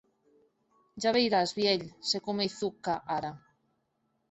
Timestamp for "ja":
1.05-1.11